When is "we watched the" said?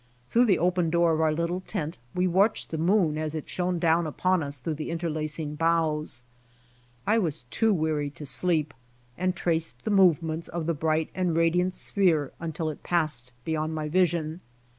2.15-2.79